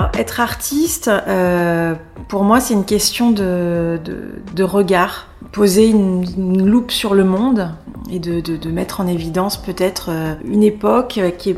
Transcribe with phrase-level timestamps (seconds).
[0.00, 1.94] Alors, être artiste, euh,
[2.28, 3.98] pour moi, c'est une question de,
[4.62, 5.26] regard.
[5.52, 7.74] Poser une, loupe sur le monde
[8.10, 11.56] et de, mettre en évidence peut-être euh, une époque qui est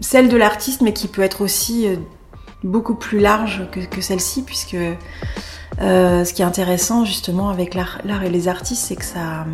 [0.00, 1.96] celle de l'artiste, mais qui peut être aussi euh,
[2.62, 4.76] beaucoup plus large que, celle-ci, puisque
[5.80, 9.46] euh, ce qui est intéressant justement avec l'art et les artistes, c'est que ça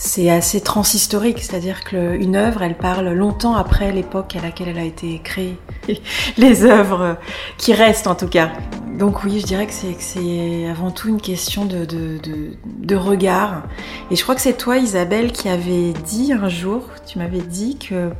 [0.00, 4.84] c'est assez transhistorique, c'est-à-dire qu'une œuvre, elle parle longtemps après l'époque à laquelle elle a
[4.84, 5.58] été créée.
[6.38, 7.16] Les œuvres
[7.56, 8.52] qui restent en tout cas.
[8.96, 12.20] Donc oui, je dirais que c'est avant tout une question de, de,
[12.64, 13.64] de, regard.
[14.12, 17.76] Et je crois que c'est toi, Isabelle, qui avait dit un jour, tu m'avais dit
[17.76, 18.10] que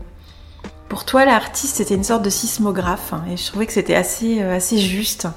[0.89, 3.15] pour toi, l'artiste, c'était une sorte de sismographe.
[3.33, 5.29] Et je trouvais que c'était assez, euh, assez juste.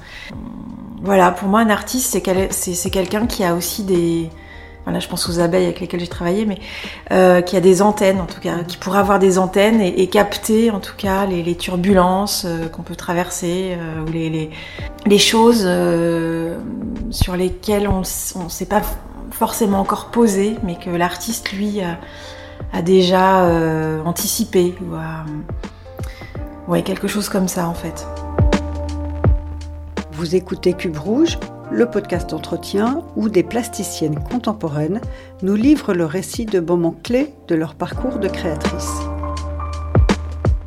[1.03, 2.17] Voilà, pour moi, un artiste,
[2.49, 4.29] c'est quelqu'un qui a aussi des
[4.83, 6.57] voilà, je pense aux abeilles avec lesquelles j'ai travaillé, mais
[7.11, 10.71] euh, qui a des antennes en tout cas, qui pourrait avoir des antennes et, capter
[10.71, 15.69] en tout cas les, turbulences euh, qu'on peut traverser euh, ou les, choses
[17.11, 18.81] sur lesquelles on ne s'est pas
[19.31, 21.99] forcément encore posé, mais que l'artiste lui a,
[22.73, 23.45] a déjà
[24.03, 25.25] anticipé ou a,
[26.67, 28.07] ouais, quelque chose comme ça en fait.
[30.13, 31.37] Vous écoutez Cube Rouge
[31.71, 34.99] le podcast d'entretien où des plasticiennes contemporaines
[35.41, 38.91] nous livrent le récit de moments clés de leur parcours de créatrice.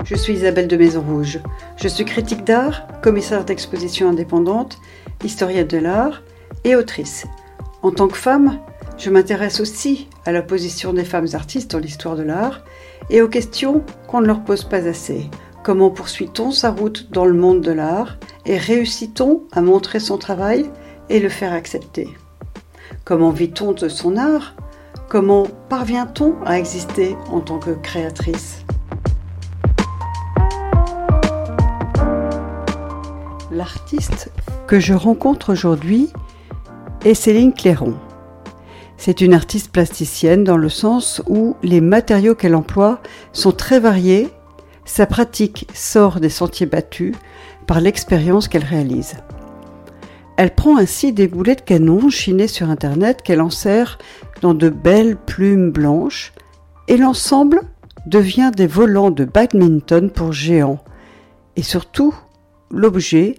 [0.05, 1.41] Je suis Isabelle de Maison Rouge.
[1.77, 4.79] Je suis critique d'art, commissaire d'exposition indépendante,
[5.23, 6.23] historienne de l'art
[6.65, 7.27] et autrice.
[7.83, 8.59] En tant que femme,
[8.97, 12.65] je m'intéresse aussi à la position des femmes artistes dans l'histoire de l'art
[13.11, 15.29] et aux questions qu'on ne leur pose pas assez.
[15.63, 20.71] Comment poursuit-on sa route dans le monde de l'art et réussit-on à montrer son travail
[21.09, 22.09] et le faire accepter.
[23.05, 24.55] Comment vit-on de son art?
[25.09, 28.65] Comment parvient-on à exister en tant que créatrice?
[33.51, 34.31] L'artiste
[34.67, 36.11] que je rencontre aujourd'hui
[37.05, 37.95] est Céline Clairon.
[38.97, 43.01] C'est une artiste plasticienne dans le sens où les matériaux qu'elle emploie
[43.33, 44.31] sont très variés,
[44.85, 47.15] sa pratique sort des sentiers battus
[47.67, 49.17] par l'expérience qu'elle réalise.
[50.37, 53.99] Elle prend ainsi des boulets de canon chinées sur Internet qu'elle enserre
[54.43, 56.33] dans de belles plumes blanches
[56.89, 57.61] et l'ensemble
[58.07, 60.83] devient des volants de badminton pour géants.
[61.57, 62.15] Et surtout,
[62.71, 63.37] l'objet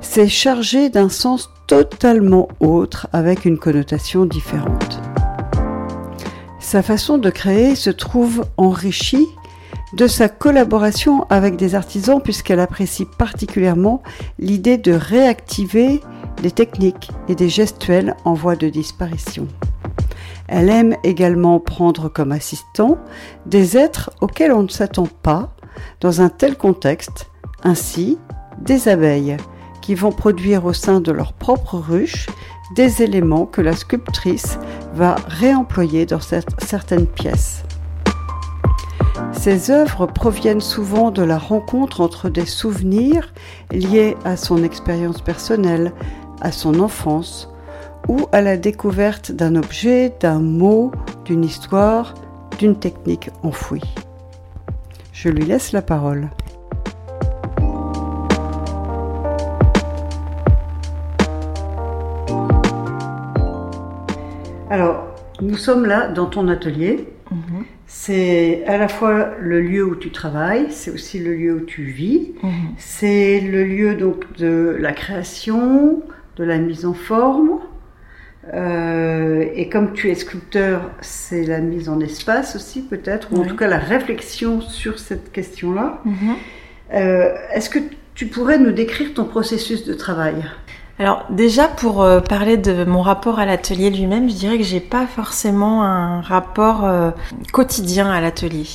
[0.00, 5.00] s'est chargé d'un sens totalement autre avec une connotation différente.
[6.60, 9.26] Sa façon de créer se trouve enrichie
[9.94, 14.02] de sa collaboration avec des artisans puisqu'elle apprécie particulièrement
[14.38, 16.00] l'idée de réactiver
[16.42, 19.48] des techniques et des gestuels en voie de disparition.
[20.48, 22.98] Elle aime également prendre comme assistants
[23.46, 25.54] des êtres auxquels on ne s'attend pas
[26.00, 27.30] dans un tel contexte,
[27.64, 28.18] ainsi
[28.60, 29.36] des abeilles
[29.82, 32.26] qui vont produire au sein de leur propre ruche
[32.74, 34.58] des éléments que la sculptrice
[34.94, 37.62] va réemployer dans certaines pièces.
[39.32, 43.32] Ces œuvres proviennent souvent de la rencontre entre des souvenirs
[43.70, 45.92] liés à son expérience personnelle,
[46.40, 47.52] à son enfance
[48.08, 50.92] ou à la découverte d'un objet, d'un mot,
[51.24, 52.14] d'une histoire,
[52.58, 53.94] d'une technique enfouie.
[55.12, 56.28] Je lui laisse la parole.
[64.70, 65.06] Alors,
[65.40, 67.08] nous sommes là dans ton atelier.
[67.30, 67.64] Mhm.
[67.86, 71.84] C'est à la fois le lieu où tu travailles, c'est aussi le lieu où tu
[71.84, 72.34] vis.
[72.42, 72.52] Mhm.
[72.76, 76.02] C'est le lieu donc de la création,
[76.36, 77.60] de la mise en forme.
[78.54, 83.44] Euh, et comme tu es sculpteur, c'est la mise en espace aussi peut-être, ou en
[83.44, 86.00] tout cas la réflexion sur cette question-là.
[86.04, 86.34] Mhm.
[86.94, 87.80] Euh, est-ce que
[88.14, 90.44] tu pourrais nous décrire ton processus de travail?
[90.98, 94.80] Alors déjà pour euh, parler de mon rapport à l'atelier lui-même, je dirais que j'ai
[94.80, 96.88] pas forcément un rapport
[97.52, 98.66] quotidien à l'atelier,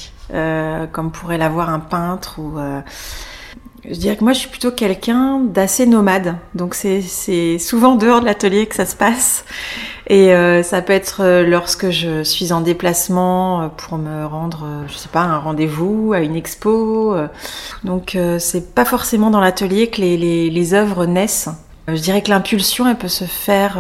[0.92, 2.60] comme pourrait l'avoir un peintre ou
[3.90, 6.36] je dirais que moi, je suis plutôt quelqu'un d'assez nomade.
[6.54, 9.44] Donc, c'est souvent dehors de l'atelier que ça se passe.
[10.08, 14.68] Et euh, ça peut être euh, lorsque je suis en déplacement euh, pour me rendre,
[14.88, 17.16] je sais pas, un rendez-vous, à une expo.
[17.84, 21.50] Donc, c'est pas forcément dans l'atelier que les, les, les, œuvres naissent.
[21.88, 23.78] Je dirais que l'impulsion, elle peut se faire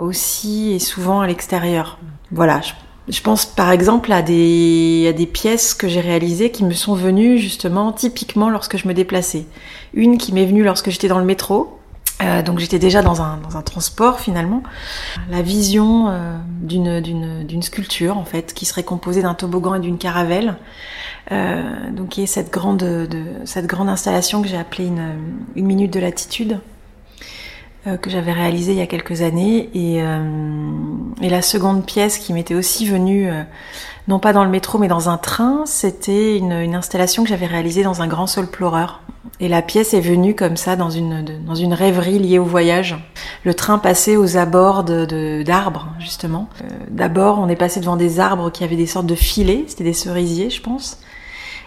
[0.00, 1.98] aussi et souvent à l'extérieur.
[2.32, 2.60] Voilà,
[3.08, 7.92] je pense par exemple à des, pièces que j'ai réalisées qui me sont venues justement
[7.92, 9.46] typiquement lorsque je me déplaçais.
[9.92, 11.78] Une qui m'est venue lorsque j'étais dans le métro
[12.22, 14.62] Euh, donc j'étais déjà dans un, transport finalement.
[15.30, 20.56] La vision euh, d'une, sculpture en fait qui serait composée d'un toboggan et d'une caravelle.
[21.32, 22.82] Euh, donc cette grande,
[23.88, 26.60] installation que j'ai appelée une, minute de latitude
[28.00, 30.24] que j'avais réalisée il y a quelques années et, euh,
[31.20, 33.30] et la seconde pièce qui m'était aussi venue
[34.08, 37.46] non pas dans le métro mais dans un train c'était une, une installation que j'avais
[37.46, 39.02] réalisée dans un grand sol pleureur
[39.40, 42.96] et la pièce est venue comme ça dans une, dans une rêverie liée au voyage.
[43.44, 46.48] Le train passait aux abords d'arbres, de, d'arbres justement.
[46.62, 49.84] Euh, D'abord, on est passé devant des arbres qui avaient des sortes de filets, c'était
[49.84, 51.00] des cerisiers, je pense.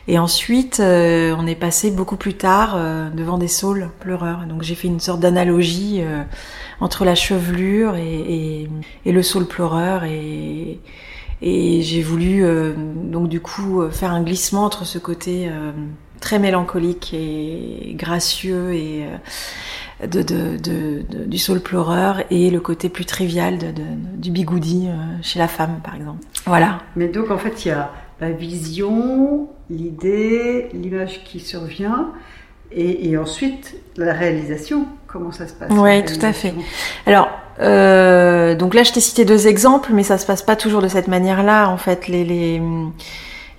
[0.10, 4.46] Et ensuite, euh, on est passé beaucoup plus tard euh, devant des saules pleureurs.
[4.48, 6.24] Donc j'ai fait une sorte d'analogie euh,
[6.80, 8.70] entre la chevelure et,
[9.06, 10.80] le saule pleureur et,
[11.42, 12.44] j'ai voulu
[12.76, 15.50] donc du coup faire un glissement entre ce côté
[16.20, 19.06] très mélancolique et gracieux et
[20.08, 23.60] du saule pleureur et le côté plus trivial
[24.16, 24.88] du bigoudi
[25.22, 26.24] chez la femme par exemple.
[26.48, 26.80] Voilà.
[26.96, 32.12] Mais donc en fait il y a la vision, l'idée, l'image qui survient.
[32.72, 36.54] Et, et, ensuite, la réalisation, comment ça se passe Oui, tout à fait.
[37.06, 37.30] Alors,
[37.60, 40.88] euh, donc là, je t'ai cité deux exemples, mais ça se passe pas toujours de
[40.88, 41.70] cette manière-là.
[41.70, 42.62] En fait, les, les,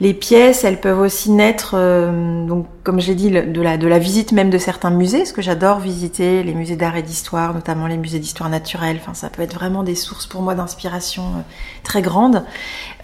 [0.01, 3.89] les pièces, elles peuvent aussi naître, euh, donc comme je l'ai dit, de la, de
[3.89, 7.53] la visite même de certains musées, parce que j'adore visiter les musées d'art et d'histoire,
[7.53, 8.99] notamment les musées d'histoire naturelle.
[9.01, 11.41] Enfin, ça peut être vraiment des sources pour moi d'inspiration euh,
[11.83, 12.45] très grandes.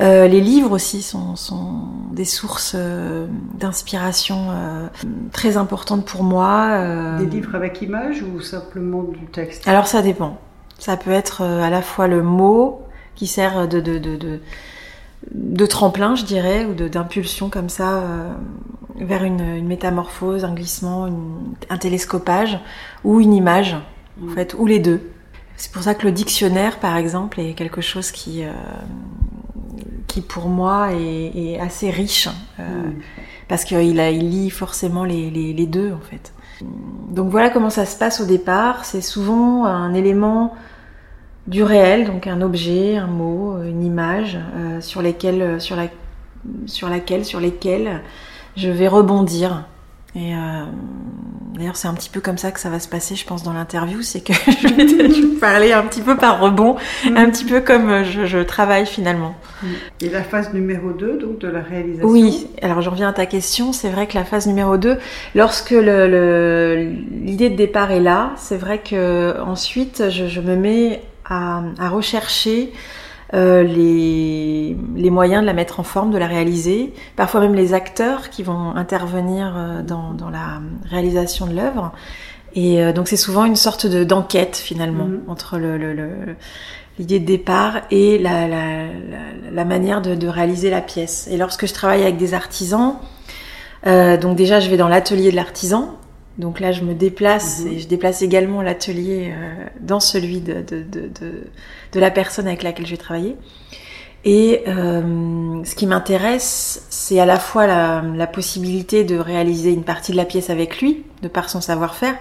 [0.01, 2.77] Euh, les livres aussi sont, sont des sources
[3.55, 4.49] d'inspiration
[5.33, 7.19] très importantes pour moi.
[7.19, 9.67] Des livres avec images ou simplement du texte?
[9.67, 10.39] Alors ça dépend.
[10.79, 12.83] Ça peut être à la fois le mot
[13.15, 14.41] qui sert de, de, de, de
[15.33, 18.33] de tremplin, je dirais, ou d'impulsion comme ça euh,
[18.97, 22.59] vers une, une, métamorphose, un glissement, une, un télescopage,
[23.05, 23.77] ou une image,
[24.23, 25.01] en fait, ou les deux.
[25.57, 28.53] C'est pour ça que le dictionnaire, par exemple, est quelque chose qui, euh,
[30.09, 32.29] qui pour moi est, est assez riche,
[32.59, 32.95] euh, mm.
[33.49, 36.33] parce qu'il il lit forcément les, les, les, deux, en fait.
[37.11, 38.85] Donc voilà comment ça se passe au départ.
[38.85, 40.55] C'est souvent un élément
[41.47, 45.89] du réel, donc un objet, un mot, une image euh, sur lesquels, sur, la,
[46.67, 48.01] sur laquelle, sur lesquels
[48.57, 49.65] je vais rebondir.
[50.17, 50.65] Et euh,
[51.57, 53.53] d'ailleurs, c'est un petit peu comme ça que ça va se passer, je pense, dans
[53.53, 57.17] l'interview, c'est que je vais parler un petit peu par rebond, mmh.
[57.17, 59.35] un petit peu comme je, je, travaille finalement.
[60.01, 62.09] Et la phase numéro 2, donc de la réalisation?
[62.09, 64.99] Oui, alors je reviens à ta question, c'est vrai que la phase numéro 2,
[65.35, 71.03] lorsque l'idée le, de départ est là, c'est vrai que ensuite je, je me mets
[71.25, 72.73] à, à rechercher
[73.33, 77.75] euh, les, les, moyens de la mettre en forme, de la réaliser, parfois même les
[77.75, 81.93] acteurs qui vont intervenir euh, dans, dans la réalisation de l'œuvre.
[82.55, 85.23] Et euh, donc c'est souvent une sorte de d'enquête finalement mmh.
[85.27, 86.37] entre le, le, le
[86.99, 91.27] l'idée de départ et la, la, la, la manière de, de, réaliser la pièce.
[91.29, 92.97] Et lorsque je travaille avec des artisans,
[93.87, 95.97] euh, donc déjà je vais dans l'atelier de l'artisan,
[96.39, 97.69] donc là, je me déplace mmh.
[97.69, 101.45] et je déplace également l'atelier euh, dans celui de, de, de, de,
[101.93, 103.37] de la personne avec laquelle je vais travailler.
[104.25, 109.85] Et euh, ce qui m'intéresse, c'est à la fois la, la, possibilité de réaliser une
[109.85, 112.17] partie de la pièce avec lui, de par son savoir-faire,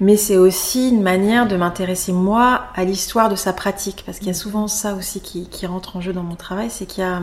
[0.00, 4.28] mais c'est aussi une manière de m'intéresser moi à l'histoire de sa pratique, parce qu'il
[4.28, 7.04] y a souvent ça aussi qui, qui rentre en jeu dans mon travail, c'est qu'il
[7.04, 7.20] y a,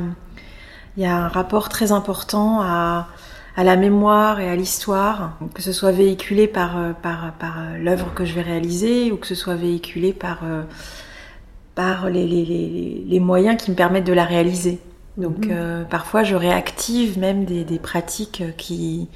[0.98, 3.08] il y a un rapport très important à
[3.56, 8.24] à la mémoire et à l'histoire, que ce soit véhiculé par, par, par l'œuvre que
[8.24, 10.40] je vais réaliser ou que ce soit véhiculé par,
[11.76, 14.80] par les, les, les, les moyens qui me permettent de la réaliser.
[15.18, 15.52] Donc mmh.
[15.52, 19.10] euh, parfois je réactive même des, des, pratiques qui,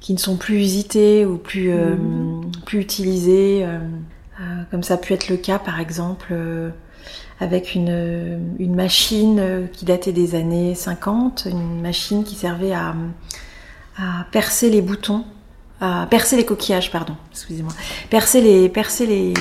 [0.00, 2.50] qui ne sont plus usitées ou plus, euh, mmh.
[2.66, 3.78] plus utilisées, euh,
[4.70, 6.34] comme ça a pu être le cas par exemple
[7.40, 12.94] avec une, une machine qui datait des années 50, une machine qui servait à,
[13.96, 15.24] à percer les boutons,
[15.80, 17.72] à percer les coquillages, pardon, excusez-moi,
[18.08, 19.34] percer les, percer les,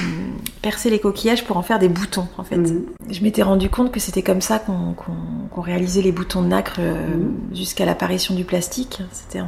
[0.62, 2.58] percer les coquillages pour en faire des boutons, en fait.
[2.58, 2.86] Mmh.
[3.10, 5.12] Je m'étais rendu compte que c'était comme ça qu'on qu
[5.53, 7.55] qu réalisait les boutons de nacre euh, mmh.
[7.55, 9.03] jusqu'à l'apparition du plastique.
[9.12, 9.41] C'était,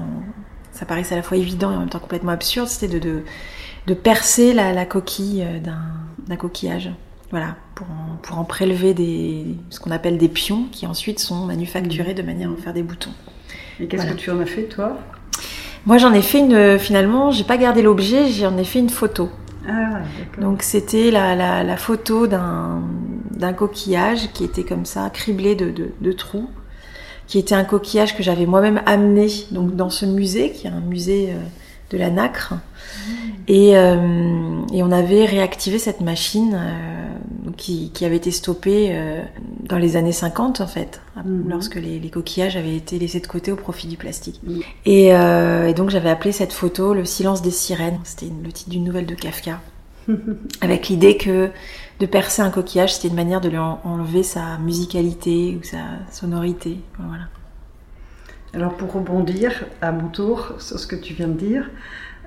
[0.72, 2.68] ça paraissait à la fois évident et en même temps complètement absurde.
[2.68, 3.24] C'était de, de,
[3.88, 5.60] de, percer la, la coquille euh,
[6.28, 6.92] d'un coquillage.
[7.32, 11.48] Voilà, pour en, pour en prélever des, ce qu'on appelle des pions qui ensuite sont
[11.48, 13.14] manufacturés de manière à en faire des boutons.
[13.84, 14.16] Et qu'est-ce voilà.
[14.16, 14.98] que tu en as fait, toi?
[15.86, 16.80] Moi, j'en ai fait une.
[16.80, 19.30] Finalement, j'ai pas gardé l'objet, j'en ai fait une photo.
[19.68, 20.00] Ah,
[20.40, 25.92] Donc, c'était la, la, la, photo d'un coquillage qui était comme ça, criblé de, de,
[26.00, 26.50] de, trous,
[27.28, 30.82] qui était un coquillage que j'avais moi-même amené donc, dans ce musée, qui est un
[30.82, 31.34] musée
[31.90, 32.54] de la nacre.
[32.54, 33.12] Mmh.
[33.50, 37.13] Et, euh, et, on avait réactivé cette machine euh,
[37.58, 39.22] qui, qui, avait été stoppée euh,
[39.68, 41.50] dans les années 50 en fait, mhm.
[41.50, 44.40] lorsque les, les, coquillages avaient été laissés de côté au profit du plastique.
[44.44, 44.62] Mhm.
[44.86, 48.00] Et, et, donc j'avais appelé cette photo Le silence des sirènes.
[48.04, 49.60] C'était le titre d'une nouvelle de Kafka.
[50.62, 51.50] avec l'idée que
[52.00, 55.78] de percer un coquillage, c'était une manière de lui enlever sa musicalité ou sa
[56.12, 56.78] sonorité.
[56.98, 57.26] Voilà.
[58.54, 61.70] Alors pour rebondir à mon tour sur ce que tu viens de dire,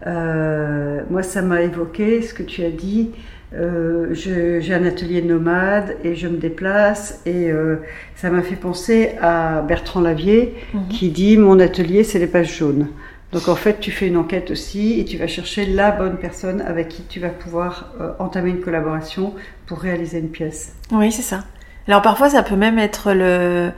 [0.06, 3.10] euh, moi ça m'a évoqué ce que tu as dit.
[3.56, 7.76] Euh, j'ai un atelier nomade et je me déplace et euh,
[8.14, 10.88] ça m'a fait penser à Bertrand Lavier mhm.
[10.88, 12.88] qui dit mon atelier c'est les pages jaunes.
[13.32, 16.60] Donc en fait, tu fais une enquête aussi et tu vas chercher la bonne personne
[16.60, 19.34] avec qui tu vas pouvoir euh, entamer une collaboration
[19.66, 20.74] pour réaliser une pièce.
[20.92, 21.44] Oui, c'est ça.
[21.88, 23.70] Alors parfois, ça peut même être le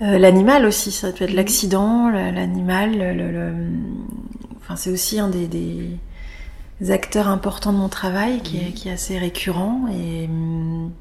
[0.00, 0.92] l'animal aussi.
[0.92, 1.36] Ça peut être mhm.
[1.36, 3.16] l'accident, l'animal.
[3.16, 3.50] Le,
[4.66, 5.90] Enfin, c'est aussi un des, des,
[6.88, 10.92] acteurs importants de mon travail qui, est, qui est assez récurrent et hum,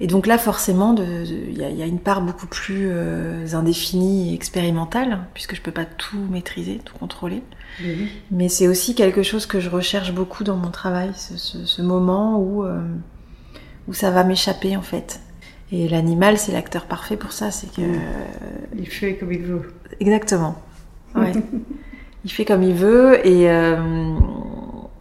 [0.00, 5.20] et donc là, forcément, il y, a une part beaucoup plus euh, indéfinie et expérimentale,
[5.34, 7.42] puisque je peux pas tout maîtriser, tout contrôler.
[8.30, 12.64] Mais c'est aussi quelque chose que je recherche beaucoup dans mon travail, ce, moment où,
[12.64, 12.82] euh,
[13.86, 15.20] où ça va m'échapper en fait.
[15.70, 17.82] Et l'animal, c'est l'acteur parfait pour ça, c'est que...
[18.76, 19.74] il fait comme il veut.
[20.00, 20.60] Exactement.
[21.14, 21.32] Ouais.
[22.24, 23.48] il fait comme il veut et...
[23.48, 24.16] Euh,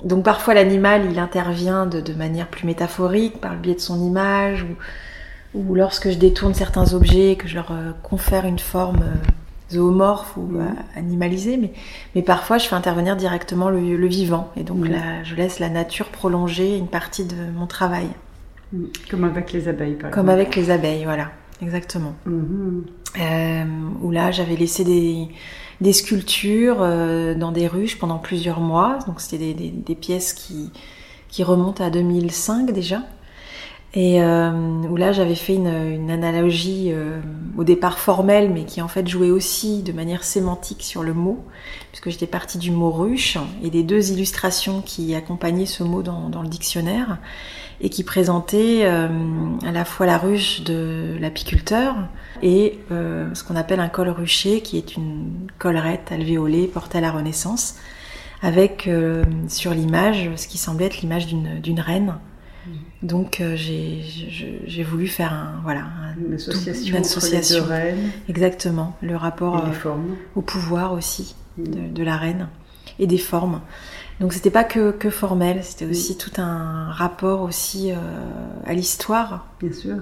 [0.03, 4.65] donc parfois l'animal, il intervient de, manière plus métaphorique par le biais de son image
[5.53, 10.35] ou, lorsque je détourne certains objets, que je leur euh, confère une forme euh, zoomorphe
[10.35, 11.71] ou euh, animalisée, mais,
[12.15, 14.51] mais parfois je fais intervenir directement le, vivant.
[14.57, 18.07] Et donc là je laisse la nature prolonger une partie de mon travail.
[19.09, 21.29] Comme avec les abeilles par Comme avec les abeilles, voilà,
[21.61, 22.15] exactement.
[22.25, 25.27] Où là j'avais laissé des
[25.83, 28.97] des sculptures euh, dans des ruches pendant plusieurs mois.
[29.05, 33.03] Donc c'était des, pièces qui, remontent à 2005 déjà.
[33.95, 34.49] Et euh,
[34.89, 37.19] où là j'avais fait une, analogie euh,
[37.57, 41.43] au départ formelle, mais qui en fait jouait aussi de manière sémantique sur le mot,
[41.91, 46.41] puisque j'étais partie du mot ruche et des deux illustrations qui accompagnaient ce mot dans
[46.41, 47.19] le dictionnaire
[47.81, 51.95] et qui présentaient à la fois la ruche de l'apiculteur,
[52.43, 57.01] et euh, ce qu'on appelle un col rucher, qui est une collerette alvéolée portée à
[57.01, 57.77] la Renaissance,
[58.41, 62.15] avec euh, sur l'image ce qui semblait être l'image d'une reine.
[62.67, 62.71] Mm.
[63.01, 65.85] Donc euh, j'ai voulu faire un, voilà,
[66.17, 67.65] une association, une association.
[67.65, 68.11] reines.
[68.27, 69.63] Exactement, le rapport
[70.35, 71.93] au pouvoir aussi mm.
[71.93, 72.49] de, la reine
[72.99, 73.61] et des formes.
[74.19, 77.91] Donc c'était pas que, que formel, c'était aussi tout un rapport aussi
[78.65, 79.47] à l'histoire.
[79.59, 79.95] Bien sûr.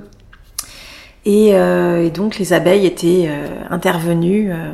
[1.27, 4.71] Euh, et, donc les abeilles étaient euh, intervenues, euh,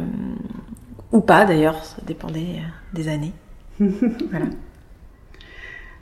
[1.12, 2.62] ou pas d'ailleurs, ça dépendait
[2.94, 3.34] des années.
[3.80, 4.46] voilà.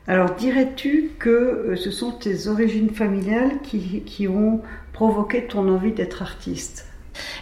[0.08, 4.62] Alors dirais-tu que ce sont tes origines familiales qui, qui ont
[4.94, 6.88] provoqué ton envie d'être artiste?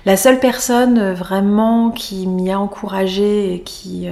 [0.05, 4.07] La seule personne vraiment qui m'y a encouragée et qui,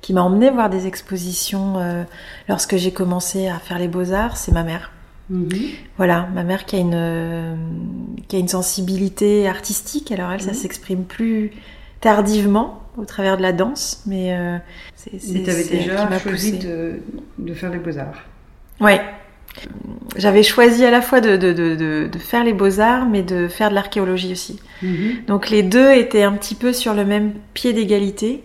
[0.00, 2.04] qui m'a emmené voir des expositions
[2.48, 4.90] lorsque j'ai commencé à faire les beaux-arts, c'est ma mère.
[5.30, 5.48] Mhm.
[5.96, 7.56] Voilà, ma mère qui a une
[8.28, 10.12] qui a une sensibilité artistique.
[10.12, 10.56] Alors elle, ça mhm.
[10.56, 11.52] s'exprime plus
[12.00, 14.58] tardivement au travers de la danse, mais euh,
[14.94, 15.12] c'est.
[15.32, 17.00] Mais avais déjà choisi de,
[17.38, 18.22] de, faire les beaux arts.
[18.80, 19.00] Ouais.
[20.16, 21.52] J'avais choisi à la fois de, de,
[22.06, 24.60] de, faire les beaux-arts, mais de faire de l'archéologie aussi.
[24.82, 25.24] Mhm.
[25.26, 28.44] Donc les deux étaient un petit peu sur le même pied d'égalité.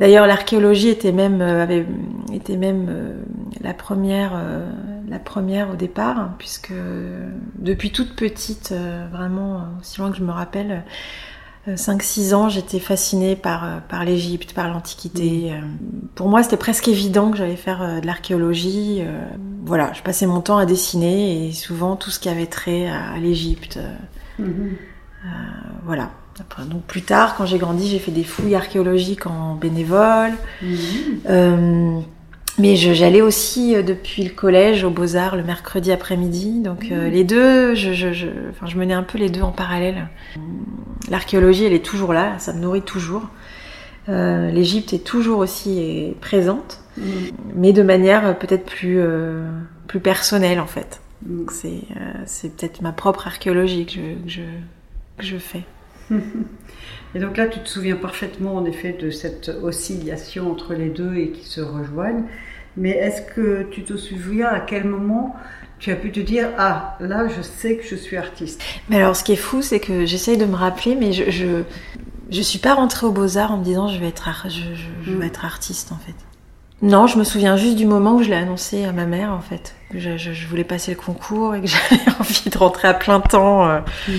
[0.00, 1.84] D'ailleurs, l'archéologie était même, euh, avait,
[2.32, 3.12] était même euh,
[3.60, 4.66] la, première, euh,
[5.08, 6.72] la première au départ, hein, puisque
[7.58, 8.74] depuis toute petite,
[9.12, 10.84] vraiment aussi loin que je me rappelle,
[11.74, 15.52] 5-6 ans, j'étais fascinée par, par l'Égypte, par l'Antiquité.
[16.14, 19.02] Pour moi, c'était presque évident que j'allais faire de l'archéologie.
[19.64, 23.18] Voilà, je passais mon temps à dessiner et souvent tout ce qui avait trait à,
[23.18, 23.78] l'Égypte.
[24.38, 24.76] Mhm.
[25.84, 26.10] voilà.
[26.68, 30.32] Donc plus tard, quand j'ai grandi, j'ai fait des fouilles archéologiques en bénévole.
[30.62, 30.76] Mhm.
[31.28, 32.00] Euh,
[32.58, 36.60] mais j'allais aussi euh, depuis le collège aux Beaux-Arts le mercredi après-midi.
[36.60, 37.12] Donc euh, mhm.
[37.12, 40.08] les deux, je, je, je, enfin, je menais un peu les deux en parallèle.
[41.08, 43.28] L'archéologie, elle est toujours là, ça me nourrit toujours.
[44.08, 47.04] Euh, L'Égypte est toujours aussi présente, mhm.
[47.54, 49.00] mais de manière peut-être plus,
[49.86, 51.00] plus personnelle en fait.
[51.22, 54.42] Donc c'est peut-être ma propre archéologie que je,
[55.18, 55.64] que je fais.
[57.14, 61.16] Et donc là, tu te souviens parfaitement en effet de cette oscillation entre les deux
[61.16, 62.24] et qui se rejoignent.
[62.76, 65.34] Mais est-ce que tu te souviens à quel moment
[65.80, 68.62] tu as pu te dire ah là je sais que je suis artiste.
[68.90, 71.62] Mais alors ce qui est fou c'est que j'essaye de me rappeler mais je, je
[72.30, 74.60] je suis pas rentrée aux beaux arts en me disant je vais être je,
[75.02, 75.28] je, vais mm.
[75.28, 76.14] être artiste en fait.
[76.82, 79.40] Non, je me souviens juste du moment où je l'ai annoncé à ma mère, en
[79.40, 79.74] fait.
[79.92, 83.68] Je, je, voulais passer le concours et que j'avais envie de rentrer à plein temps
[83.68, 84.12] euh, mm.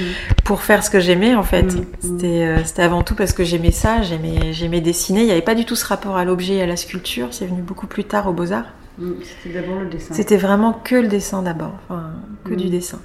[0.44, 1.64] pour faire ce que j'aimais, en fait.
[1.64, 1.86] Mm.
[2.00, 5.22] C'était, euh, c'était avant tout parce que j'aimais ça, j'aimais, j'aimais dessiner.
[5.22, 7.30] Il n'y avait pas du tout ce rapport à l'objet et à la sculpture.
[7.32, 8.74] C'est venu beaucoup plus tard aux Beaux-Arts.
[8.98, 9.12] Mm.
[9.24, 10.14] C'était d'abord le dessin.
[10.14, 12.12] C'était vraiment que le dessin d'abord, enfin,
[12.44, 13.00] que du dessin.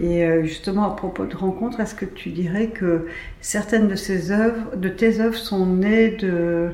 [0.00, 3.06] Et euh, justement, à propos de rencontres, est-ce que tu dirais que
[3.40, 6.70] certaines de ces œuvres, de tes œuvres, sont nées de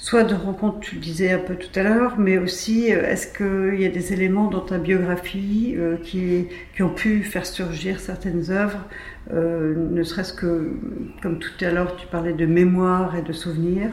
[0.00, 3.26] soit de rencontres, tu le disais un peu tout à l'heure, mais aussi euh, est-ce
[3.36, 6.48] qu'il y a des éléments dans ta biographie euh, qui,
[6.80, 8.88] ont pu faire surgir certaines œuvres,
[9.32, 10.72] euh, ne serait-ce que,
[11.22, 13.92] comme tout à l'heure, tu parlais de mémoire et de souvenirs?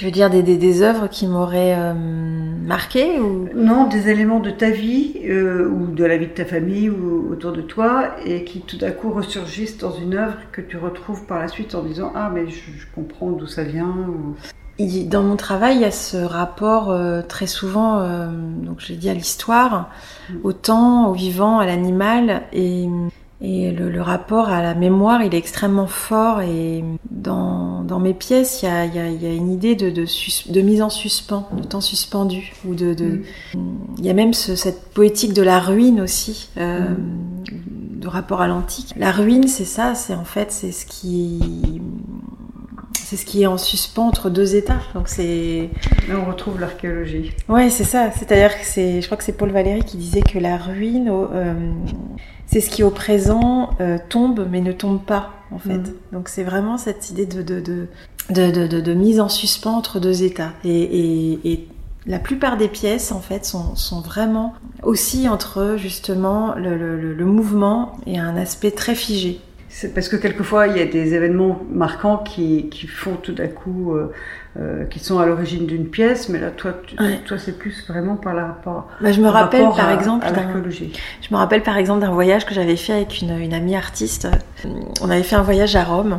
[0.00, 3.50] Tu veux dire des, des, des œuvres qui m'auraient euh, marqué ou?
[3.54, 7.30] Non, des éléments de ta vie euh, ou de la vie de ta famille ou
[7.30, 11.26] autour de toi et qui tout à coup ressurgissent dans une œuvre que tu retrouves
[11.26, 13.94] par la suite en disant ah mais je, comprends d'où ça vient.
[14.78, 18.02] Dans mon travail, il y a ce rapport euh, très souvent,
[18.62, 19.90] donc j'ai dit à l'histoire,
[20.30, 20.34] mm.
[20.44, 22.88] au temps, au vivant, à l'animal et
[23.42, 26.42] et le, le, rapport à la mémoire, il est extrêmement fort.
[26.42, 29.88] Et dans, dans mes pièces, il y a, y, a, y a, une idée de,
[29.88, 30.04] de,
[30.52, 32.52] de, mise en suspens, de temps suspendu.
[32.66, 33.22] Ou de, de
[33.54, 33.60] mm.
[33.98, 38.00] Il y a même ce, cette poétique de la ruine aussi, euh, mm.
[38.00, 38.92] de rapport à l'antique.
[38.96, 41.80] La ruine, c'est ça, c'est en fait, c'est ce qui
[43.10, 44.78] c'est ce qui est en suspens entre deux états.
[44.94, 45.68] Donc c'est.
[46.08, 47.32] Là, on retrouve l'archéologie.
[47.48, 48.12] Ouais, c'est ça.
[48.12, 51.54] C'est-à-dire que c'est, je crois que c'est Paul Valéry qui disait que la ruine, euh,
[52.46, 55.78] c'est ce qui au présent euh, tombe mais ne tombe pas en fait.
[55.78, 55.94] Mm.
[56.12, 57.88] Donc c'est vraiment cette idée de de, de,
[58.68, 60.52] de, de, mise en suspens entre deux états.
[60.62, 61.68] Et, et, et
[62.06, 67.24] la plupart des pièces en fait sont, sont vraiment aussi entre justement le, le, le
[67.24, 69.40] mouvement et un aspect très figé.
[69.72, 73.46] C'est parce que quelquefois il y a des événements marquants qui, qui font tout d'un
[73.46, 74.12] coup, euh,
[74.58, 76.74] euh, qui sont à l'origine d'une pièce, mais là toi,
[77.24, 78.88] toi c'est plus vraiment par la rapport.
[79.00, 82.76] Bah, je me rappelle par exemple Je me rappelle par exemple d'un voyage que j'avais
[82.76, 84.26] fait avec une, une amie artiste.
[85.00, 86.18] On avait fait un voyage à Rome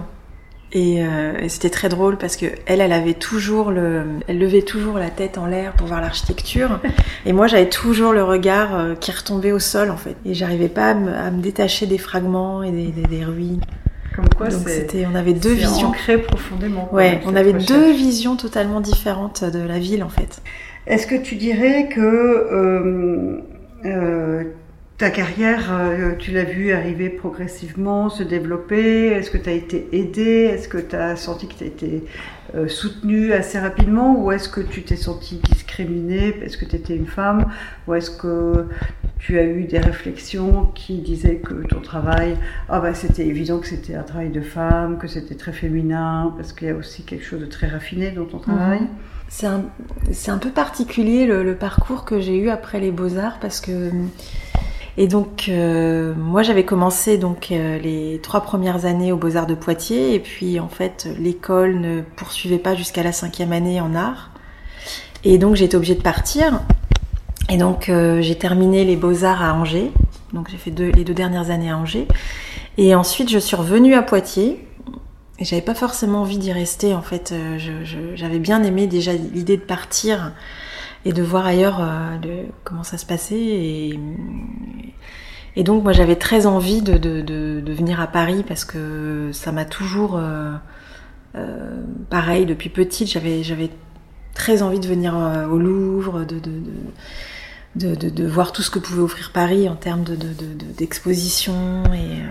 [0.75, 4.97] euh, et, c'était très drôle parce que elle, elle avait toujours le, elle levait toujours
[4.97, 6.79] la tête en l'air pour voir l'architecture,
[7.25, 10.69] et moi j'avais toujours le regard euh, qui retombait au sol en fait, et j'arrivais
[10.69, 13.61] pas à me, à me, détacher des fragments et des, des, des ruines.
[14.15, 15.87] Comme quoi, c'était, on avait deux visions.
[15.87, 16.93] ancrées profondément.
[16.93, 20.41] Ouais, on avait deux visions totalement différentes de la ville en fait.
[20.87, 23.41] Est-ce que tu dirais que euh,
[23.85, 24.43] euh
[25.01, 29.89] ta carrière, euh, tu l'as vu arriver progressivement, se développer Est-ce que tu as été
[29.93, 32.05] aidé Est-ce que tu as senti que tu as été
[32.53, 36.95] euh, soutenu assez rapidement Ou est-ce que tu t'es senti discriminé parce que tu étais
[36.95, 37.47] une femme
[37.87, 38.67] Ou est-ce que
[39.17, 42.37] tu as eu des réflexions qui disaient que ton travail,
[42.69, 46.53] ah bah, c'était évident que c'était un travail de femme, que c'était très féminin, parce
[46.53, 48.81] qu'il y a aussi quelque chose de très raffiné dans ton travail?
[49.29, 49.63] C'est un,
[50.27, 53.89] un, peu particulier le, le parcours que j'ai eu après les beaux-arts parce que
[54.97, 59.55] et donc, euh, moi, j'avais commencé donc euh, les trois premières années aux Beaux-Arts de
[59.55, 64.31] Poitiers, et puis en fait, l'école ne poursuivait pas jusqu'à la cinquième année en art.
[65.23, 66.61] Et donc, j'ai été obligée de partir.
[67.49, 69.91] Et donc, euh, j'ai terminé les Beaux-Arts à Angers.
[70.33, 72.07] Donc, j'ai fait les deux dernières années à Angers.
[72.77, 74.65] Et ensuite, je suis revenue à Poitiers.
[75.39, 76.93] Et j'avais pas forcément envie d'y rester.
[76.93, 77.33] En fait,
[78.15, 80.33] j'avais bien aimé déjà l'idée de partir
[81.05, 82.17] et de voir ailleurs euh,
[82.63, 83.99] comment ça se passait.
[85.55, 90.17] Et, donc moi j'avais très envie de, venir à Paris parce que ça m'a toujours...
[90.17, 90.53] Euh,
[91.35, 93.69] euh, pareil, depuis petite, j'avais,
[94.33, 95.13] très envie de venir
[95.49, 96.39] au Louvre, de,
[97.75, 100.15] de, de, voir tout ce que pouvait offrir Paris en termes de,
[100.77, 102.21] d'exposition et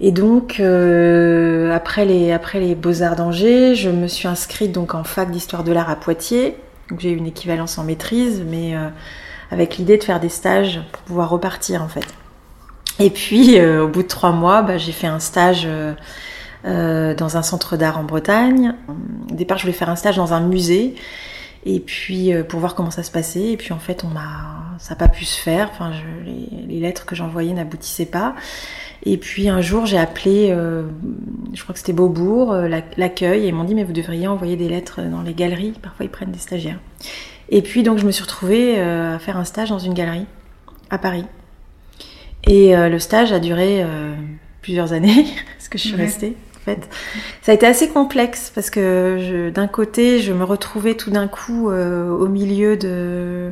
[0.00, 4.94] Et, donc euh, après les après les beaux arts d'Angers, je me suis inscrite donc
[4.94, 6.56] en fac d'histoire de l'art à Poitiers.
[6.98, 8.88] J'ai eu une équivalence en maîtrise, mais euh,
[9.50, 12.06] avec l'idée de faire des stages pour pouvoir repartir en fait.
[12.98, 15.68] Et puis euh, au bout de trois mois, bah, j'ai fait un stage.
[16.64, 18.76] Dans un centre d'art en Bretagne.
[18.88, 20.94] Au départ, je voulais faire un stage dans un musée
[21.64, 23.52] et puis euh, pour voir comment ça se passait.
[23.52, 25.68] Et puis en fait on m'a ça n'a pas pu se faire.
[25.70, 28.34] Enfin je, les, les, lettres que j'envoyais n'aboutissaient pas.
[29.04, 30.84] Et puis un jour j'ai appelé euh,
[31.52, 33.44] je crois que c'était Beaubourg euh, l'accueil.
[33.44, 35.74] Et ils m'ont dit mais vous devriez envoyer des lettres dans les galeries.
[35.80, 36.80] Parfois ils prennent des stagiaires.
[37.48, 40.26] Et puis donc je me suis retrouvée à faire un stage dans une galerie
[40.90, 41.26] à Paris.
[42.44, 43.84] Et le stage a duré
[44.62, 45.26] plusieurs années
[45.58, 46.04] parce que je suis ouais.
[46.04, 46.88] restée fait.
[47.42, 51.70] Ça a été assez complexe parce que d'un côté, je me retrouvais tout d'un coup
[51.70, 53.50] euh, au milieu de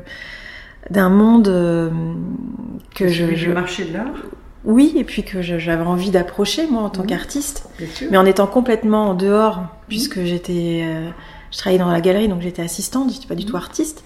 [0.90, 1.90] d'un monde euh,
[2.94, 3.48] que je, je...
[3.48, 4.06] Le marché de l'art
[4.66, 7.06] oui, et puis que j'avais envie d'approcher moi en tant Mhm.
[7.08, 7.66] qu'artiste,
[8.10, 11.08] mais en étant complètement en dehors, puisque j'étais, euh,
[11.50, 14.04] je travaillais dans la galerie, donc j'étais assistante, j'étais pas du tout artiste.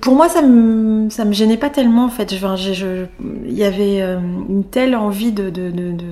[0.00, 2.34] Pour moi, ça me, ça me gênait pas tellement en fait.
[2.34, 3.04] Je-
[3.46, 6.04] il y avait euh, une telle envie de, de, de, de,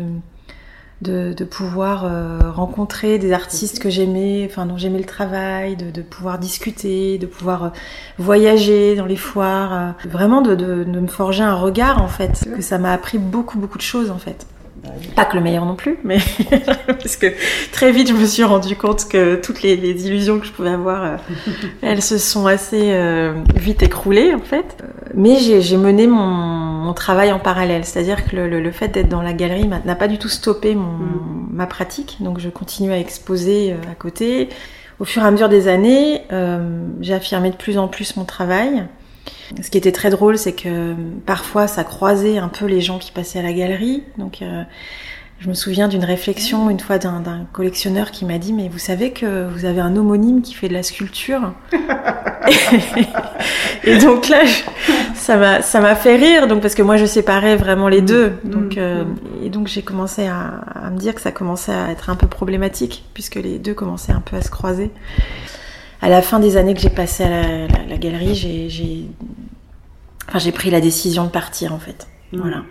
[1.03, 5.91] de, de pouvoir euh, rencontrer des artistes que j'aimais, enfin dont j'aimais le travail, de,
[5.91, 7.69] de pouvoir discuter, de pouvoir euh,
[8.19, 12.49] voyager dans les foires, euh, vraiment de, de, de me forger un regard en fait,
[12.55, 14.47] que ça m'a appris beaucoup beaucoup de choses en fait.
[15.15, 16.19] Pas que le meilleur non plus, mais
[16.87, 17.27] parce que
[17.71, 20.71] très vite je me suis rendu compte que toutes les, les illusions que je pouvais
[20.71, 21.17] avoir, euh,
[21.83, 24.77] elles se sont assez euh, vite écroulées en fait.
[25.15, 29.09] Mais j'ai mené mon, mon travail en parallèle, c'est-à-dire que le, le- le fait d'être
[29.09, 31.47] dans la galerie n'a pas du tout stoppé mon, Mm.
[31.51, 34.49] ma pratique, donc je continue à exposer euh, à côté.
[35.01, 38.25] Au fur et à mesure des années, euh, j'ai affirmé de plus en plus mon
[38.25, 38.85] travail.
[39.62, 40.95] Ce qui était très drôle, c'est que euh,
[41.27, 44.03] parfois ça croisait un peu les gens qui passaient à la galerie.
[44.18, 44.62] Donc, euh,
[45.42, 48.78] je me souviens d'une réflexion une fois d'un d'un collectionneur qui m'a dit Mais vous
[48.78, 51.52] savez que vous avez un homonyme qui fait de la sculpture
[53.85, 54.62] Et donc là, je-
[55.14, 58.33] ça m'a ça m'a fait rire, donc parce que moi je séparais vraiment les deux.
[58.44, 59.16] Donc, Mm, euh, mm.
[59.44, 62.26] et donc j'ai commencé à, à me dire que ça commençait à être un peu
[62.26, 64.90] problématique, puisque les deux commençaient un peu à se croiser.
[66.00, 69.07] À la fin des années que j'ai passées à la, la- la galerie, j'ai j'ai
[70.28, 72.07] enfin, j'ai pris la décision de partir en fait.
[72.33, 72.38] Mm.
[72.40, 72.62] Voilà.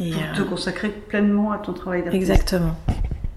[0.00, 2.22] Et, Pour euh, te consacrer pleinement à ton travail d'artiste.
[2.30, 2.76] exactement.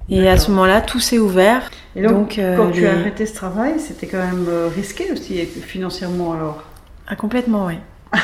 [0.09, 1.71] Et à ce moment-là, tout s'est ouvert.
[1.95, 5.11] Et donc, Donc, euh, quand tu as arrêté ce travail, c'était quand même euh, risqué
[5.11, 6.63] aussi financièrement alors?
[7.07, 7.75] Ah, complètement, oui.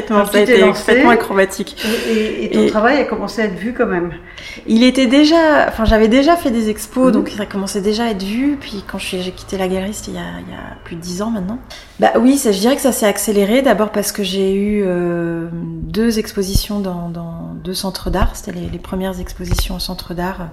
[0.00, 1.76] complètement, ça a été complètement acrobatique.
[2.08, 4.12] Et, et- et ton Et- travail a commencé à être vu quand même.
[4.66, 7.12] Il était déjà, enfin j'avais déjà fait des expos, Mhm.
[7.12, 8.56] donc ça commençait déjà à être vu.
[8.60, 11.00] Puis quand j'ai quitté la galerie, c'était il, y a- il y a plus de
[11.00, 11.58] dix ans maintenant.
[12.00, 13.62] Bah oui, ça, je dirais que ça s'est accéléré.
[13.62, 18.34] D'abord parce que j'ai eu euh, deux expositions dans, dans deux centres d'art.
[18.34, 20.48] C'était les, les premières expositions au centre d'art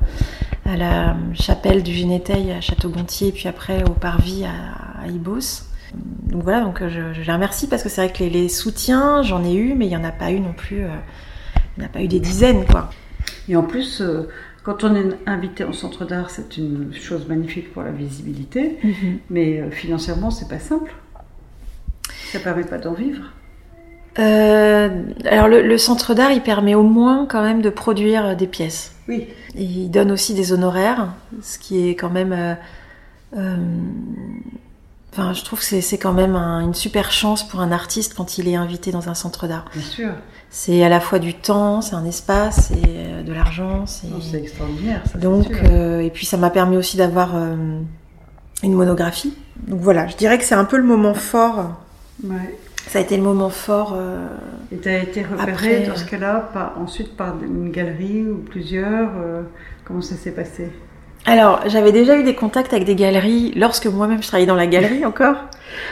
[0.71, 5.63] à la chapelle du Généteil à Château-Gontier, puis après au Parvis à, à Ibos.
[5.93, 8.49] Donc voilà, donc euh, je, je les remercie parce que c'est vrai que les, les
[8.49, 10.84] soutiens, j'en ai eu, mais il n'y en a pas eu non plus.
[10.84, 10.89] euh,
[11.78, 12.89] il n'y en a pas eu des dizaines, quoi.
[13.47, 14.28] Et en plus, euh,
[14.63, 18.78] quand on est invité en centre d'art, c'est une chose magnifique pour la visibilité,
[19.30, 20.91] mais euh, financièrement, c'est pas simple.
[22.32, 23.23] Ça permet pas d'en vivre.
[24.19, 28.47] Euh, alors le, le centre d'art, il permet au moins quand même de produire des
[28.47, 28.93] pièces.
[29.08, 29.28] Oui.
[29.56, 32.34] Et il donne aussi des honoraires, ce qui est quand même...
[32.34, 32.54] euh,
[33.38, 33.58] euh,
[35.19, 38.38] Enfin, je trouve que c'est- quand même un- une super chance pour un artiste quand
[38.38, 39.65] il est invité dans un centre d'art.
[39.73, 40.10] Bien sûr.
[40.49, 44.08] C'est à la fois du temps, c'est un espace, c'est euh, de l'argent, c'est...
[44.38, 45.01] Extraordinaire.
[45.12, 47.55] Ça, Donc, euh, et puis ça m'a permis aussi d'avoir euh,
[48.63, 49.34] une monographie.
[49.67, 51.75] Donc voilà, je dirais que c'est un peu le moment fort.
[52.23, 52.58] Ouais.
[52.88, 53.93] Ça a été le moment fort.
[53.95, 54.25] euh,
[54.71, 56.49] Et tu as été repéré Après, dans ce cas-là,
[56.82, 59.10] ensuite par une galerie ou plusieurs.
[59.86, 60.71] comment ça s'est passé?
[61.25, 64.67] Alors, j'avais déjà eu des contacts avec des galeries lorsque moi-même je travaillais dans la
[64.67, 65.36] galerie encore.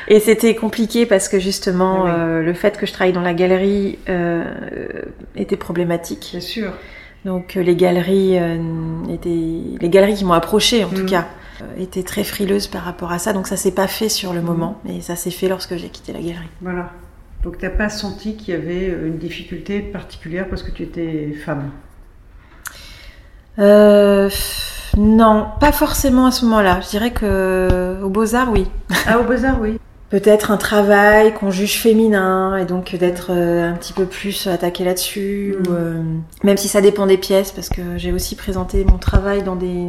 [0.08, 2.12] Et c'était compliqué parce que justement, Ah oui.
[2.16, 4.44] euh, le fait que je travaille dans la galerie euh,
[5.36, 6.30] était problématique.
[6.32, 6.74] Bien sûr.
[7.26, 8.58] Donc euh, les galeries euh,
[9.14, 9.30] étaient,
[9.80, 11.10] les galeries qui m'ont approché en tout Mhm.
[11.10, 11.26] cas,
[11.78, 13.34] étaient très frileuses par rapport à ça.
[13.34, 14.46] Donc ça s'est pas fait sur le Mhm.
[14.48, 16.50] moment, et ça s'est fait lorsque j'ai quitté la galerie.
[16.62, 16.90] Voilà.
[17.44, 21.34] Donc, tu n'as pas senti qu'il y avait une difficulté particulière parce que tu étais
[21.46, 21.70] femme?
[23.60, 24.30] Euh,
[24.98, 26.80] non, pas forcément à ce moment-là.
[26.82, 28.68] Je dirais que au Beaux Arts, oui.
[29.08, 29.80] Ah, au Beaux-Arts, oui.
[30.10, 34.86] Peut-être un travail qu'on juge féminin et donc d'être euh, un petit peu plus attaqué
[34.86, 35.56] là-dessus.
[35.60, 36.02] Ou, euh,
[36.44, 39.88] même si ça dépend des pièces, parce que j'ai aussi présenté mon travail dans des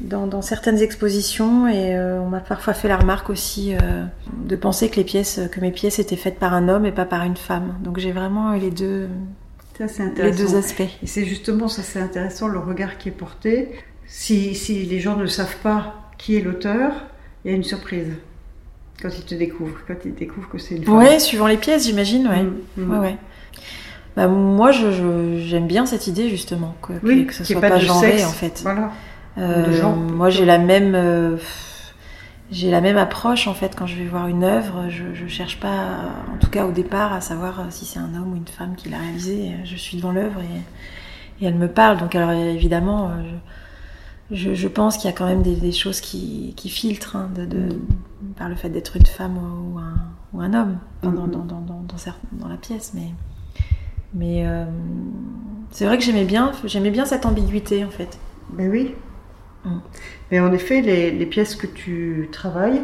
[0.00, 4.04] dans, dans certaines expositions et euh, on m'a parfois fait la remarque aussi euh,
[4.44, 7.04] de penser que les pièces que mes pièces étaient faites par un homme et pas
[7.04, 7.74] par une femme.
[7.82, 9.08] Donc j'ai vraiment eu les deux
[9.76, 10.38] Ça, c'est les intéressant.
[10.44, 10.82] deux aspects.
[11.02, 13.70] Et c'est justement ça, c'est intéressant, le regard qui est porté.
[14.08, 16.92] Si, si les gens ne savent pas qui est l'auteur,
[17.44, 18.14] il y a une surprise
[19.00, 20.96] quand ils te découvrent, quand ils découvrent que c'est une femme.
[20.96, 22.26] Ouais, suivant les pièces, j'imagine.
[22.26, 22.42] Ouais.
[22.42, 22.90] Mm, mm.
[22.90, 23.16] Ouais, ouais.
[24.16, 28.24] Bah, moi, j'aime bien cette idée justement que, Oui, ce soit pas, de genré sexe.
[28.26, 28.60] en fait.
[28.62, 28.90] Voilà.
[29.36, 31.36] Euh, genre, moi, j'ai la même, euh,
[32.50, 34.86] j'ai la même approche en fait quand je vais voir une œuvre.
[34.88, 38.12] Je, je cherche pas, en tout cas au départ, à savoir euh, si c'est un
[38.16, 39.52] homme ou une femme qui l'a réalisé.
[39.64, 41.98] Je suis devant l'œuvre et, et elle me parle.
[41.98, 43.34] Donc, alors évidemment, je,
[44.30, 47.30] je, je pense qu'il y a quand même des, des choses qui, qui filtrent hein,
[47.34, 47.80] de, de-
[48.36, 49.94] par le fait d'être une femme ou un,
[50.32, 52.92] ou un homme dans, dans, la pièce.
[52.94, 53.12] Mais,
[54.14, 54.64] mais euh,
[55.70, 58.18] c'est vrai que j'aimais bien, j'aimais bien cette ambiguïté en fait.
[58.50, 58.94] Ben oui.
[59.64, 59.78] Mm.
[60.30, 62.82] Mais en effet, les, les pièces que tu travailles,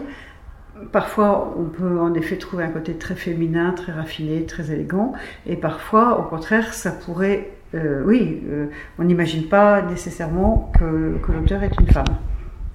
[0.93, 5.13] parfois, on peut en effet trouver un côté très féminin, très raffiné, très élégant,
[5.47, 8.67] et parfois, au contraire, ça pourrait, euh, oui, euh,
[8.99, 12.05] on n'imagine pas nécessairement que, l'auteur est une femme.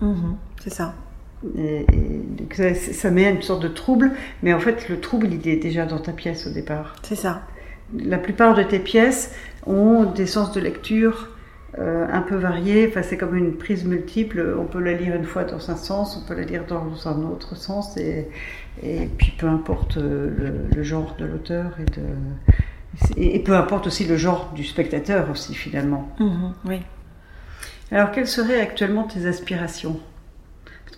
[0.01, 0.93] Mhm, c'est ça.
[1.57, 1.85] Et,
[2.53, 4.11] ça, ça, met une sorte de trouble,
[4.43, 6.95] mais en fait, le trouble, il est déjà dans ta pièce au départ.
[7.03, 7.43] C'est ça.
[7.97, 9.33] La plupart de tes pièces
[9.65, 11.29] ont des sens de lecture
[11.77, 12.87] euh, un peu varié.
[12.89, 14.55] Enfin, c'est comme une prise multiple.
[14.59, 17.21] On peut la lire une fois dans un sens, on peut la lire dans un
[17.23, 18.27] autre sens, et,
[18.81, 22.07] et puis peu importe euh, le, genre de l'auteur et de
[23.17, 26.09] et, peu importe aussi le genre du spectateur aussi finalement.
[26.19, 26.81] Mhm, oui.
[27.91, 29.99] Alors, quelles seraient actuellement tes aspirations?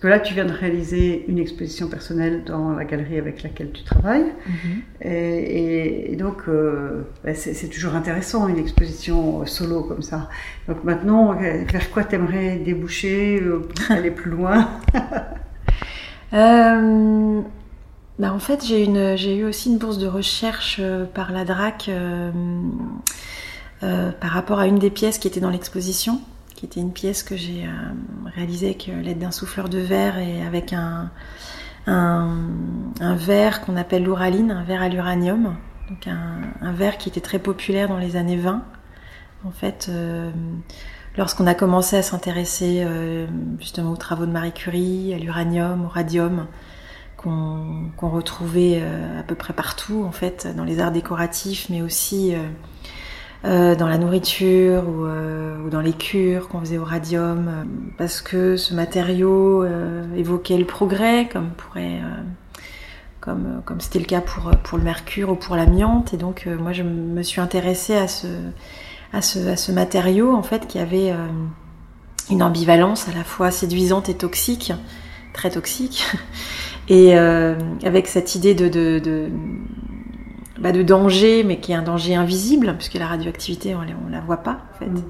[0.02, 3.84] Que là, tu viens de réaliser une exposition personnelle dans la galerie avec laquelle tu
[3.84, 4.32] travailles.
[4.48, 4.82] Mhm.
[5.00, 10.28] et, donc, euh, bah, c'est toujours intéressant, une exposition solo comme ça.
[10.66, 14.70] Donc maintenant, vers quoi t'aimerais déboucher, euh, aller plus loin?
[16.34, 17.42] Euh,
[18.18, 20.80] bah, En fait, j'ai eu aussi une bourse de recherche
[21.14, 21.90] par la DRAC
[23.80, 26.20] par rapport à une des pièces qui était dans l'exposition
[26.62, 27.70] qui était une pièce que j'ai euh,
[28.36, 31.10] réalisée avec euh, l'aide d'un souffleur de verre et avec un,
[33.00, 35.56] verre qu'on appelle l'ouraline, un verre à l'uranium.
[35.90, 38.62] Donc un, verre qui était très populaire dans les années 20.
[39.44, 40.30] En fait, euh,
[41.18, 42.86] lorsqu'on a commencé à s'intéresser
[43.58, 46.46] justement aux travaux de Marie Curie, à l'uranium, au radium,
[47.22, 48.82] qu'on retrouvait
[49.18, 52.34] à peu près partout en fait, dans les arts décoratifs, mais aussi
[53.44, 57.64] euh, dans la nourriture ou, euh, dans les cures qu'on faisait au radium, euh,
[57.98, 59.64] parce que ce matériau
[60.16, 62.00] évoquait le progrès, comme pourrait,
[63.20, 66.14] comme comme c'était le cas pour pour le mercure ou pour l'amiante.
[66.14, 68.28] Et donc moi je me suis intéressée à ce
[69.12, 71.12] à ce, à ce matériau en fait qui avait
[72.30, 74.72] une ambivalence à la fois séduisante et toxique,
[75.32, 76.06] très toxique,
[76.92, 79.28] et avec cette idée de, de, de
[80.62, 84.20] bah, de danger, mais qui est un danger invisible, puisque la radioactivité, on ne la
[84.20, 84.90] voit pas, en fait.
[84.90, 85.02] Mm.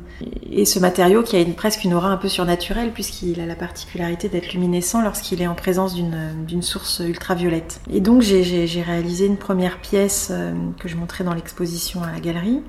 [0.51, 3.55] Et, ce matériau qui a une, presque une aura un peu surnaturelle, puisqu'il a la
[3.55, 7.83] particularité d'être luminescent lorsqu'il est en présence d'une source ultraviolette.
[7.92, 12.21] Et donc, j'ai réalisé une première pièce euh, que je montrais dans l'exposition à la
[12.21, 12.62] galerie.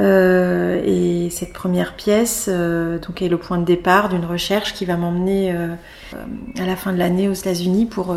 [0.00, 4.84] Euh, et cette première pièce euh, donc est le point de départ d'une recherche qui
[4.84, 8.16] va m'emmener à la fin de l'année aux États-Unis pour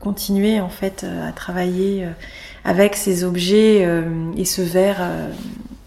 [0.00, 2.06] continuer en fait à travailler
[2.64, 5.28] avec ces objets euh, et ce verre euh,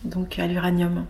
[0.06, 1.06] donc à l'uranium.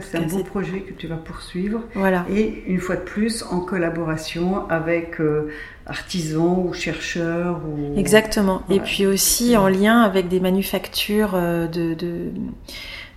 [0.00, 1.82] C'est un beau projet que tu vas poursuivre.
[1.94, 2.26] Voilà.
[2.30, 5.50] Et une fois de plus, en collaboration avec euh,
[5.86, 7.60] artisans ou chercheurs.
[7.66, 7.98] Ou...
[7.98, 8.62] Exactement.
[8.70, 12.30] Et puis aussi en lien avec des manufactures de, de,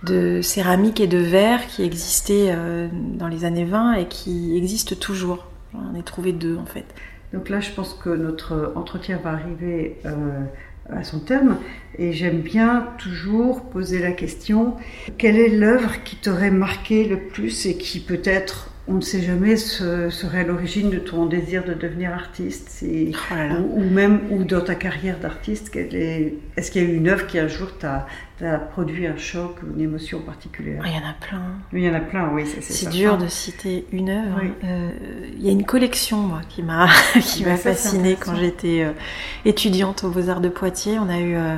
[0.04, 2.54] de, céramique et de verre qui existaient
[2.92, 5.46] dans les années 20 et qui existent toujours.
[5.74, 6.86] On est trouvé deux en fait.
[7.32, 9.98] Donc là, je pense que notre entretien va arriver
[10.92, 11.58] à son terme.
[11.98, 14.74] Et j'aime bien toujours poser la question,
[15.18, 19.56] quelle est l'œuvre qui t'aurait marqué le plus et qui peut-être, on ne sait jamais,
[19.56, 24.76] serait à l'origine de ton désir de devenir artiste oh ou, même ou dans ta
[24.76, 28.06] carrière d'artiste Est-ce qu'il y a eu une œuvre qui un jour t'a
[28.70, 30.82] produit un choc ou une émotion particulière?
[30.84, 31.42] Ah, Il y en a plein.
[31.72, 32.44] Il y en a plein, oui.
[32.60, 34.40] C'est dur de citer une œuvre.
[34.62, 34.90] Euh,
[35.36, 36.88] il y a une collection, moi, qui m'a
[37.20, 38.92] qui m'a fascinée quand j'étais euh,
[39.44, 40.98] étudiante aux Beaux-Arts de Poitiers.
[40.98, 41.36] On a eu...
[41.36, 41.56] Euh,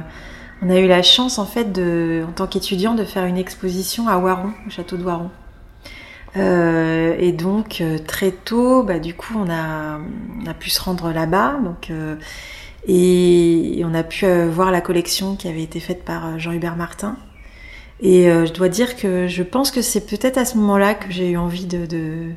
[0.61, 4.09] on a eu la chance en fait de, en tant qu'étudiant de faire une exposition
[4.09, 5.31] à Waron, au château de Waron.
[6.37, 9.99] Euh, et donc euh, très tôt, bah, du coup, on a,
[10.59, 12.17] pu se rendre là-bas, donc euh,
[12.87, 17.17] et, on a pu voir la collection qui avait été faite par Jean-Hubert Martin.
[18.01, 21.31] Et je dois dire que je pense que c'est peut-être à ce moment-là que j'ai
[21.31, 22.31] eu envie de,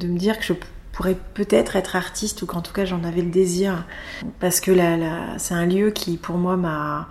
[0.00, 0.52] me dire que je
[0.92, 3.84] pourrais peut-être être artiste ou qu'en tout cas j'en avais le désir
[4.38, 4.70] parce que
[5.38, 7.08] c'est un lieu qui pour moi m'a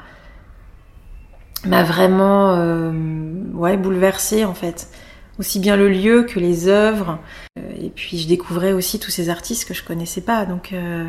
[1.65, 2.56] vraiment
[3.54, 4.88] ouais, bouleversée en fait.
[5.38, 7.19] Aussi bien le lieu que les œuvres.
[7.58, 10.45] Euh, et puis je découvrais aussi tous ces artistes que je connaissais pas.
[10.45, 11.06] Donc euh,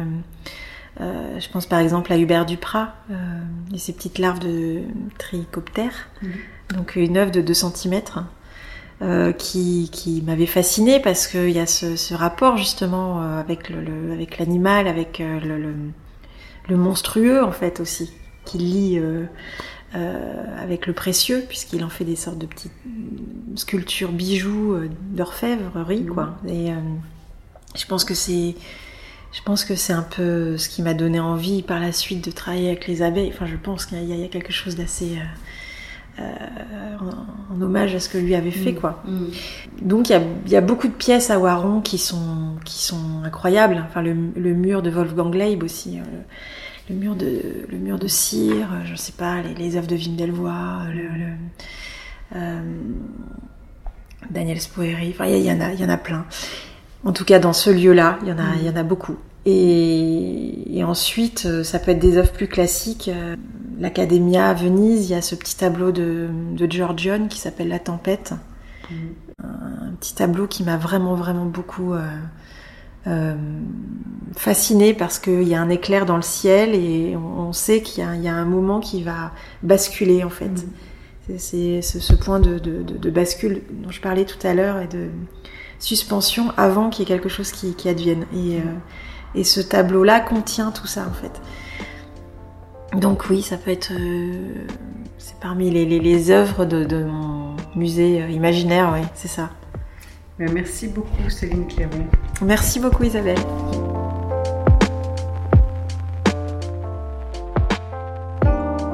[1.00, 2.94] euh je pense par exemple à Hubert Duprat
[3.72, 4.82] et ses petites larves de
[5.18, 6.08] trichoptère.
[6.22, 6.30] Mhm.
[6.76, 8.00] Donc une œuvre de 2 cm.
[9.38, 14.38] qui, qui m'avait fascinée parce qu'il y a ce, ce, rapport justement avec le, avec
[14.38, 15.74] l'animal, avec le, le,
[16.68, 18.10] le, monstrueux en fait aussi,
[18.46, 19.00] qui lie
[19.96, 22.72] euh, avec le précieux, puisqu'il en fait des sortes de petites
[23.54, 26.08] sculptures bijoux euh, d'orfèvrerie, mmh.
[26.08, 26.36] quoi.
[26.46, 26.74] Et euh,
[27.74, 28.56] je pense que c'est
[29.32, 32.30] je pense que c'est un peu ce qui m'a donné envie par la suite de
[32.30, 33.30] travailler avec les abeilles.
[33.32, 35.18] Enfin, je pense qu'il y, a quelque chose d'assez
[36.18, 38.76] en, hommage à ce que lui avait fait, mm.
[38.76, 39.02] quoi.
[39.06, 39.26] Mm.
[39.82, 43.84] Donc il y a, beaucoup de pièces à Waron qui sont, qui sont incroyables.
[43.88, 46.00] Enfin, le, mur de Wolfgang Leib aussi.
[46.88, 50.16] Le mur de le mur de cire, je sais pas, les, les œuvres de Wim
[50.16, 51.32] Delvoye, le,
[54.30, 56.26] Daniel Spoeri, enfin il y, en a, il y en a plein.
[57.04, 59.16] En tout cas, dans ce lieu-là, il y en a, il y en a beaucoup.
[59.44, 63.08] Et, ensuite, euh, ça peut être des œuvres plus classiques.
[63.08, 63.36] Euh,
[63.78, 67.78] L'Academia à Venise, il y a ce petit tableau de, de Giorgione qui s'appelle La
[67.78, 68.34] Tempête.
[68.90, 68.94] Mm.
[69.44, 72.04] Un, petit tableau qui m'a vraiment, vraiment beaucoup euh,
[73.06, 73.34] euh
[74.36, 78.24] fasciné parce qu'il y a un éclair dans le ciel et on, sait qu'il y,
[78.24, 80.50] y, a un moment qui va basculer en fait.
[81.28, 81.38] Mm.
[81.38, 85.08] C'est ce, point de, de, de, bascule dont je parlais tout à l'heure et de
[85.78, 88.26] suspension avant qu'il y ait quelque chose qui, qui advienne.
[88.34, 88.60] Et,
[89.34, 91.40] et ce tableau-là contient tout ça en fait.
[92.96, 93.92] Donc oui, ça peut être...
[93.92, 94.66] Euh,
[95.18, 99.50] c'est parmi les, les, œuvres de, mon musée euh, imaginaire, oui, c'est ça.
[100.38, 102.06] Ben, merci beaucoup Céline Cléron.
[102.42, 103.38] Merci beaucoup Isabelle.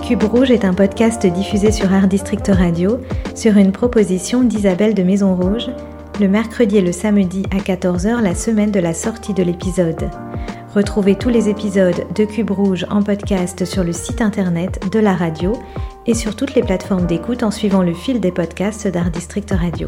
[0.03, 3.01] Cube Rouge est un podcast diffusé sur Art District Radio
[3.35, 5.71] sur une proposition d'Isabelle de Maison Rouge
[6.21, 10.11] le mercredi et le samedi à 14h la semaine de la sortie de l'épisode.
[10.75, 15.15] Retrouvez tous les épisodes de Cube Rouge en podcast sur le site internet de la
[15.15, 15.53] radio
[16.07, 19.87] et sur toutes les plateformes d'écoute en suivant le fil des podcasts d'Art District Radio.